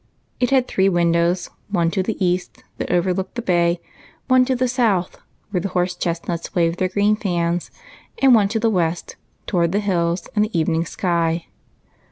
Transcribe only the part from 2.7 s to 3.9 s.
that over looked the bay;